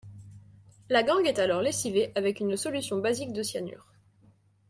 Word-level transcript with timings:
La 0.89 1.03
gangue 1.03 1.27
est 1.27 1.37
alors 1.37 1.61
lessivée 1.61 2.11
avec 2.15 2.39
une 2.39 2.57
solution 2.57 2.97
basique 2.97 3.33
de 3.33 3.43
cyanure. 3.43 3.85